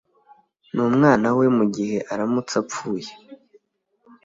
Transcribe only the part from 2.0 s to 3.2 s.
aramutse apfuye.